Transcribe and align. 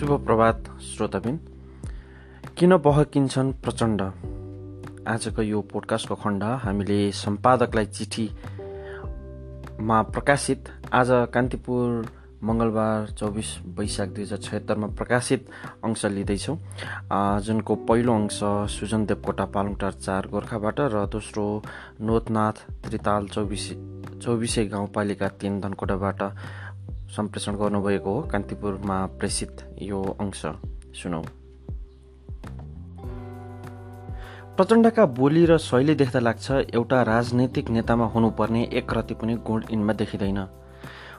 शुभ 0.00 0.12
प्रभात 0.26 0.64
श्रोताबिन 0.80 1.38
किन 2.58 2.76
बहकिन्छन् 2.76 3.52
प्रचण्ड? 3.62 4.02
आजको 5.06 5.42
यो 5.42 5.60
पोडकास्टको 5.72 6.14
खण्ड 6.16 6.42
हामीले 6.62 7.00
सम्पादकलाई 7.12 7.86
चिठीमा 7.86 10.00
प्रकाशित 10.14 10.68
आज 10.92 11.08
कान्तिपुर 11.34 12.06
मङ्गलबार 12.48 13.10
चौबिस 13.12 13.48
वैशाख 13.76 14.08
दुई 14.08 14.24
हजार 14.24 14.38
छत्तरमा 14.40 14.86
प्रकाशित 14.96 15.48
अंश 15.84 16.04
लिँदैछौँ। 16.16 16.56
जुनको 17.44 17.74
पहिलो 17.84 18.14
अंश 18.14 18.40
सुजन 18.72 19.04
देवकोटा 19.04 19.44
पालुङटार 19.52 19.92
चार 20.00 20.26
गोर्खाबाट 20.32 20.80
र 20.80 21.04
दोस्रो 21.12 21.44
नोतनाथ 22.00 22.56
त्रिताल 22.88 23.28
चौबिस 23.28 23.68
चौबिसै 24.22 24.64
गाउँपालिका 24.72 25.28
तिन 25.40 25.60
धनकोटाबाट 25.60 26.20
सम्प्रेषण 27.10 27.56
गर्नुभएको 27.56 28.14
हो। 28.14 28.22
कान्तिपुरमा 28.22 28.96
प्रेसित 29.18 29.66
यो 29.82 30.02
अंश 30.20 30.42
सुनौ। 31.02 31.22
प्रचण्डका 34.56 35.04
बोली 35.18 35.44
र 35.46 35.56
शैली 35.58 35.94
देख्दा 35.94 36.20
लाग्छ 36.20 36.50
एउटा 36.74 37.02
राजनैतिक 37.02 37.70
नेतामा 37.70 38.06
हुनुपर्ने 38.06 38.62
एक 38.72 38.92
रति 38.94 39.14
पनि 39.14 39.34
गुण 39.46 39.62
यिनमा 39.70 39.92
देखिँदैन। 39.92 40.40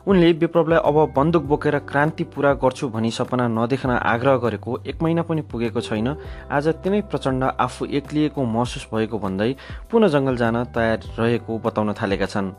उनले 0.08 0.32
विप्लवलाई 0.34 0.80
अब 0.80 0.98
बन्दुक 1.18 1.44
बोकेर 1.44 1.78
क्रान्ति 1.86 2.24
पुरा 2.34 2.54
गर्छु 2.54 2.90
भनी 2.90 3.12
सपना 3.12 3.48
नदेख्न 3.48 3.90
आग्रह 3.90 4.38
गरेको 4.38 4.78
एक 4.88 5.02
महिना 5.04 5.22
पनि 5.22 5.42
पुगेको 5.42 5.82
छैन। 5.82 6.08
आज 6.52 6.68
तिनै 6.82 7.02
प्रचण्ड 7.02 7.44
आफू 7.44 7.86
एक्लिएको 7.86 8.44
महसुस 8.46 8.88
भएको 8.94 9.20
भन्दै 9.20 9.56
पुनः 9.92 10.08
जङ्गल 10.08 10.36
जान 10.38 10.64
तयार 10.74 11.00
रहेको 11.20 11.58
बताउन 11.60 11.94
थालेका 11.94 12.26
छन्। 12.26 12.54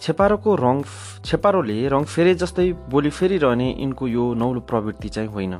छेपारोको 0.00 0.54
रङ 0.56 0.82
छेपारोले 1.26 1.76
रङ 1.88 2.04
फेरे 2.06 2.34
जस्तै 2.40 2.66
बोली 2.90 3.10
फेरिरहने 3.10 3.68
यिनको 3.70 4.08
यो 4.08 4.24
नौलो 4.34 4.60
प्रवृत्ति 4.62 5.08
चाहिँ 5.08 5.28
होइन। 5.28 5.54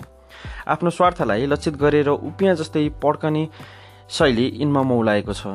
आफ्नो 0.68 0.90
स्वार्थलाई 0.90 1.46
लक्षित 1.46 1.76
गरेर 1.76 2.08
उपियाँ 2.08 2.54
जस्तै 2.54 2.88
पड्कने 3.02 3.48
शैली 4.10 4.46
यिनमा 4.54 4.82
मौलाएको 4.82 5.32
छ। 5.32 5.46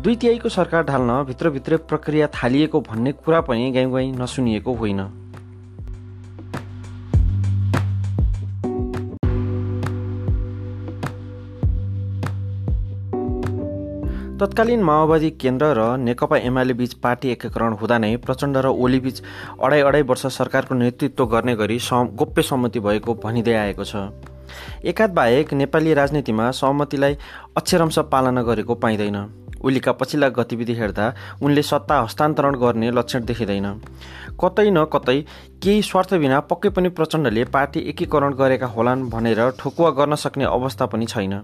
दुई 0.00 0.16
तिहाईको 0.16 0.48
सरकार 0.48 0.82
ढाल्न 0.84 1.22
भित्रभित्रै 1.24 1.76
प्रक्रिया 1.88 2.26
थालिएको 2.34 2.80
भन्ने 2.80 3.12
कुरा 3.24 3.40
पनि 3.48 3.70
गाउँ 3.72 3.92
गाई 3.92 4.10
नसुनिएको 4.12 4.74
होइन। 4.74 5.00
तत्कालीन 14.40 14.82
माओवादी 14.82 15.28
केन्द्र 15.36 15.66
र 15.76 15.96
नेकपा 16.00 16.36
एमाले 16.40 16.74
बीच 16.74 16.92
पार्टी 16.96 17.28
एकीकरण 17.28 17.72
हुँदा 17.76 17.96
नै 17.98 18.16
प्रचण्ड 18.24 18.56
र 18.56 18.66
ओली 18.72 19.00
बीच 19.04 19.20
अढाई 19.60 19.80
अढाई 19.80 20.02
वर्ष 20.02 20.26
सरकारको 20.32 20.74
नेतृत्व 20.74 21.26
गर्ने 21.26 21.54
गरी 21.56 21.78
गोप्य 22.16 22.42
सहमति 22.42 22.80
भएको 22.80 23.14
भनिँदै 23.20 23.54
आएको 23.54 23.84
छ। 23.84 24.08
एकाध 24.84 25.10
बाहेक 25.12 25.52
नेपाली 25.52 25.94
राजनीतिमा 25.94 26.50
सहमतिलाई 26.56 27.16
अक्षरंश 27.56 27.98
पालना 28.08 28.42
गरेको 28.42 28.74
पाइँदैन। 28.80 29.18
उलीका 29.64 29.92
पछिल्ला 29.92 30.28
गतिविधि 30.28 30.74
हेर्दा 30.74 31.12
उनले 31.42 31.62
सत्ता 31.62 32.00
हस्तान्तरण 32.00 32.54
गर्ने 32.56 32.90
लक्षण 32.90 33.24
देखिँदैन। 33.24 33.66
कतै 34.40 34.70
न 34.70 34.84
कतै 34.92 35.18
केही 35.62 35.82
स्वार्थ 35.82 36.14
बिना 36.16 36.40
पक्कै 36.50 36.68
पनि 36.70 36.88
प्रचण्डले 36.88 37.44
पार्टी 37.54 37.80
एकीकरण 37.90 38.32
गरेका 38.34 38.66
होलान् 38.66 39.08
भनेर 39.10 39.40
ठोकुवा 39.58 39.90
गर्न 39.98 40.14
सक्ने 40.16 40.44
अवस्था 40.46 40.86
पनि 40.86 41.06
छैन। 41.06 41.34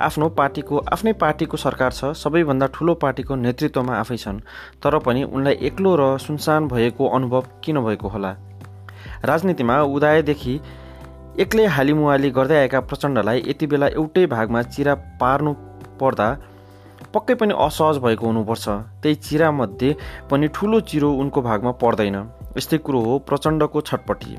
आफ्नो 0.00 0.28
पार्टीको 0.38 0.78
आफ्नै 0.92 1.12
पार्टीको 1.22 1.56
सरकार 1.56 1.92
छ 1.92 2.12
सबैभन्दा 2.16 2.66
ठुलो 2.74 2.94
पार्टीको 3.02 3.34
नेतृत्वमा 3.36 3.94
आफै 3.98 4.16
छन् 4.16 4.40
तर 4.82 4.98
पनि 4.98 5.22
उनलाई 5.26 5.56
एक्लो 5.68 5.96
र 5.96 6.18
सुनसान 6.18 6.68
भएको 6.68 7.08
अनुभव 7.16 7.44
किन 7.64 7.80
भएको 7.84 8.08
होला? 8.08 8.34
राजनीतिमा 9.24 9.80
उदायदेखि 9.94 10.60
एक्लै 11.42 11.64
हालिमुहाली 11.74 12.30
गर्दै 12.30 12.56
आएका 12.56 12.80
प्रचण्डलाई 12.80 13.42
यति 13.46 13.66
बेला 13.66 13.86
एउटै 13.98 14.26
भागमा 14.26 14.62
चिरा 14.68 14.94
पार्नु 15.20 15.52
पर्दा 16.00 16.28
पक्कै 17.14 17.34
पनि 17.40 17.54
असहज 17.56 17.98
भएको 18.04 18.26
हुनुपर्छ। 18.26 18.66
त्यही 19.02 19.14
चिरामध्ये 19.26 19.90
पनि 20.30 20.46
ठुलो 20.54 20.80
चिरो 20.88 21.10
उनको 21.22 21.42
भागमा 21.42 21.72
पर्दैन। 21.82 22.16
यस्तै 22.56 22.78
कुरो 22.84 23.00
हो 23.00 23.18
प्रचण्डको 23.28 23.80
छटपटी 23.80 24.36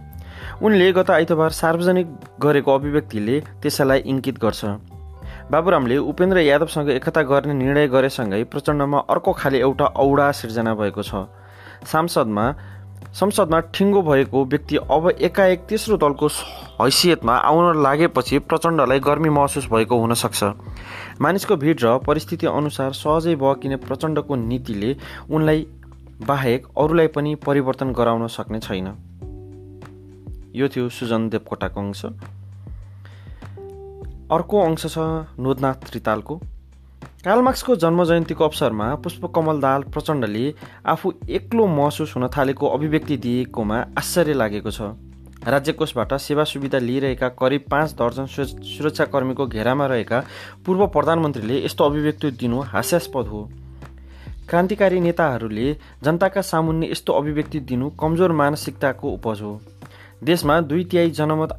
उनले 0.63 0.91
गत 0.93 1.09
आइतबार 1.11 1.51
सार्वजनिक 1.51 2.07
गरेको 2.39 2.71
अभिव्यक्तिले 2.71 3.35
त्यसैलाई 3.61 3.99
इङ्कित 4.05 4.37
गर्छ। 4.39 4.61
बाबुरामले 5.51 5.97
उपेन्द्र 5.97 6.37
यादवसँग 6.39 6.89
एकता 6.89 7.21
गर्ने 7.25 7.53
निर्णय 7.53 7.87
गरेसँगै 7.87 8.43
प्रचण्डमा 8.53 8.99
अर्को 9.09 9.31
खाले 9.33 9.59
एउटा 9.59 9.85
औडा 9.97 10.31
सिर्जना 10.31 10.73
भएको 10.75 11.01
छ। 11.01 11.25
सांसदमा 11.85 12.45
संसदमा 13.13 13.59
ठिङ्गो 13.59 14.01
भएको 14.01 14.45
व्यक्ति 14.45 14.75
अब 14.77 15.09
एकाएक 15.09 15.59
तेस्रो 15.69 15.97
दलको 15.97 16.27
हैसियतमा 16.81 17.35
आउन 17.35 17.81
लागेपछि 17.83 18.39
प्रचण्डलाई 18.39 18.99
गर्मी 18.99 19.29
महसुस 19.29 19.67
भएको 19.73 19.99
हुन 19.99 20.13
सक्छ। 20.13 20.43
मानिसको 21.21 21.55
भिड 21.55 21.79
र 21.83 21.97
परिस्थिति 21.97 22.47
अनुसार 22.47 22.91
सहजै 22.91 23.35
बहकिने 23.35 23.75
प्रचण्डको 23.75 24.35
नीतिले 24.35 24.95
उनलाई 25.31 25.67
बाहेक 26.27 26.67
अरूलाई 26.77 27.07
पनि 27.07 27.35
परिवर्तन 27.35 27.93
गराउन 27.93 28.27
सक्ने 28.27 28.59
छैन। 28.59 28.87
यो 30.55 30.67
थियो 30.67 30.89
सुजन 30.89 31.29
देवकोटाको 31.29 31.79
अंश। 31.79 32.05
अर्को 34.31 34.61
अंश 34.61 34.85
छ 34.85 34.97
नोदनाथ 35.39 35.89
त्रितालको। 35.89 36.39
कालमार्क्सको 37.19 37.75
जन्म 37.75 38.03
जयन्तीको 38.05 38.43
अवसरमा 38.43 38.85
पुष्पकमल 39.03 39.59
दाल 39.59 39.83
प्रचण्डले 39.91 40.43
आफू 40.87 41.11
एक्लो 41.29 41.65
महसुस 41.69 42.15
हुन 42.15 42.27
थालेको 42.27 42.67
अभिव्यक्ति 42.67 43.17
दिएकोमा 43.17 43.77
आश्चर्य 43.97 44.33
लागेको 44.33 44.71
छ। 44.71 44.81
राज्य 45.45 45.71
कोषबाट 45.73 46.13
सेवा 46.17 46.43
सुविधा 46.43 46.77
लिइरहेका 46.79 47.29
करिब 47.35 47.65
पाँच 47.71 47.91
दर्जन 47.93 48.25
सुरक्षाकर्मीको 48.25 49.47
घेरामा 49.47 49.85
रहेका 49.85 50.23
पूर्व 50.65 50.85
प्रधानमन्त्रीले 50.87 51.63
यस्तो 51.65 51.83
अभिव्यक्ति 51.85 52.31
दिनु 52.39 52.61
हास्यास्पद 52.71 53.27
हो। 53.27 53.43
क्रान्तिकारी 54.49 54.99
नेताहरूले 55.01 55.75
जनताका 56.03 56.41
सामुन्ने 56.45 56.91
यस्तो 56.91 57.13
अभिव्यक्ति 57.13 57.59
दिनु 57.67 57.89
कमजोर 57.99 58.31
मानसिकताको 58.43 59.11
उपज 59.11 59.41
हो। 59.41 59.59
देशमा 60.23 60.59
दुई 60.61 60.83
तिहाई 60.85 61.11
जनमत 61.19 61.51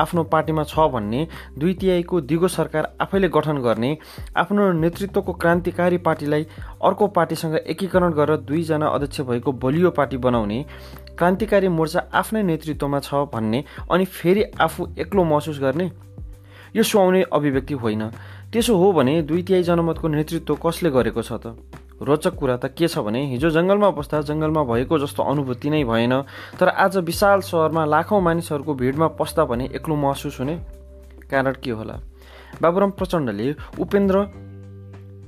आफ्नो 0.00 0.24
पार्टीमा 0.32 0.64
छ 0.64 0.88
भन्ने 0.92 1.26
दुई 1.58 1.74
तिहाईको 1.74 2.20
दिगो 2.22 2.48
सरकार 2.48 2.90
आफैले 3.00 3.28
गठन 3.28 3.58
गर्ने 3.62 3.96
आफ्नो 4.36 4.70
नेतृत्वको 4.80 5.32
क्रान्तिकारी 5.34 5.98
पार्टीलाई 6.06 6.46
अर्को 6.84 7.06
पार्टीसँग 7.16 7.56
एकीकरण 7.56 8.12
गरेर 8.12 8.36
दुईजना 8.48 8.86
अध्यक्ष 8.88 9.20
भएको 9.30 9.52
बलियो 9.64 9.90
पार्टी 9.92 10.16
बनाउने 10.26 10.64
क्रान्तिकारी 11.18 11.68
मोर्चा 11.70 12.00
आफ्नै 12.14 12.42
नेतृत्वमा 12.42 13.00
छ 13.00 13.26
भन्ने 13.34 13.64
अनि 13.90 14.04
फेरि 14.04 14.44
आफू 14.60 14.88
एक्लो 14.98 15.24
महसुस 15.24 15.60
गर्ने? 15.60 15.90
यो 16.76 16.82
सुहाउने 16.82 17.22
अभिव्यक्ति 17.32 17.74
होइन। 17.74 18.08
त्यसो 18.52 18.76
हो 18.76 18.92
भने 18.92 19.20
दुई 19.22 19.42
तिहाई 19.42 19.62
जनमतको 19.62 20.08
नेतृत्व 20.08 20.54
कसले 20.64 20.90
गरेको 20.90 21.22
छ 21.22 21.32
त? 21.32 21.56
रोचक 22.00 22.34
कुरा 22.34 22.56
त 22.56 22.72
के 22.72 22.88
छ 22.88 22.98
भने 23.04 23.20
हिजो 23.30 23.50
जङ्गलमा 23.50 23.90
बस्दा 23.92 24.20
जङ्गलमा 24.28 24.62
भएको 24.64 24.98
जस्तो 24.98 25.22
अनुभूति 25.22 25.70
नै 25.70 25.84
भएन 25.84 26.14
तर 26.58 26.68
आज 26.80 26.96
विशाल 27.04 27.40
सहरमा 27.44 27.84
लाखौँ 27.84 28.20
मानिसहरूको 28.20 28.74
भिडमा 28.74 29.06
पस्दा 29.20 29.44
भने 29.44 29.64
एक्लो 29.76 29.96
महसुस 29.96 30.40
हुने 30.40 30.56
कारण 31.30 31.54
के 31.62 31.70
होला? 31.70 31.96
बाबुराम 32.62 32.90
प्रचण्डले 32.98 33.54
उपेन्द्र 33.78 34.16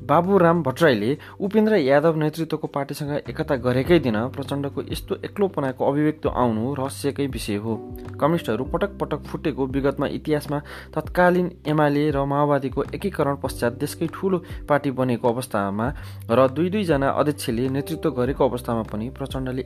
बाबुराम 0.02 0.62
भट्टराईले 0.62 1.16
उपेन्द्र 1.40 1.76
यादव 1.76 2.16
नेतृत्वको 2.16 2.66
पार्टीसँग 2.66 3.10
एकता 3.30 3.56
गरेकै 3.56 3.98
दिन 3.98 4.16
प्रचण्डको 4.28 4.82
यस्तो 4.82 5.14
एक्लोपनाको 5.24 5.82
अभिव्यक्ति 5.84 6.28
आउनु 6.34 6.74
रहस्यकै 6.74 7.26
विषय 7.26 7.56
हो। 7.56 7.76
कम्युनिस्टहरू 8.20 8.64
पटक 8.64 8.98
पटक 9.00 9.22
फुटेको 9.22 9.66
विगतमा 9.66 10.06
इतिहासमा 10.08 10.58
तत्कालीन 10.94 11.50
एमाले 11.66 12.10
र 12.10 12.24
माओवादीको 12.24 12.84
एकीकरण 12.94 13.36
पश्चात 13.36 13.78
देशकै 13.78 14.08
ठुलो 14.12 14.42
पार्टी 14.68 14.90
बनेको 14.90 15.28
अवस्थामा 15.28 15.86
र 16.30 16.48
दुई 16.48 16.70
दुईजना 16.70 17.08
अध्यक्षले 17.12 17.68
नेतृत्व 17.68 18.10
गरेको 18.10 18.48
अवस्थामा 18.48 18.82
पनि 18.92 19.08
प्रचण्डले 19.10 19.64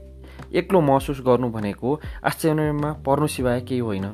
एक्लो 0.53 0.81
महसुस 0.83 1.21
गर्नु 1.27 1.49
भनेको 1.51 1.99
आश्चर्यमा 2.25 2.93
पर्नु 3.07 3.27
सिवाय 3.27 3.61
केही 3.61 3.81
होइन। 3.81 4.07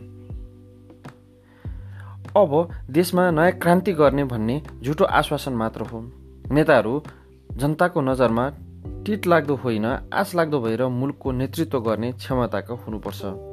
अब 2.32 2.52
देशमा 2.90 3.30
नयाँ 3.30 3.52
क्रान्ति 3.52 3.92
गर्ने 3.92 4.24
भन्ने 4.24 4.62
झुटो 4.82 5.04
आश्वासन 5.04 5.52
मात्र 5.52 5.82
हो। 5.82 6.00
नेताहरू 6.52 7.02
जनताको 7.56 8.00
नजरमा 8.00 8.42
टिट 9.06 9.26
लाग्दो 9.26 9.54
होइन 9.54 9.86
आश 10.12 10.34
लाग्दो 10.34 10.60
भएर 10.60 10.86
मुलुकको 10.86 11.32
नेतृत्व 11.32 11.80
गर्ने 11.80 12.12
क्षमताको 12.12 12.74
हुनुपर्छ। 12.74 13.51